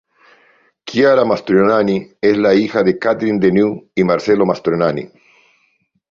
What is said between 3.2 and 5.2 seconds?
Deneuve y Marcello Mastroianni.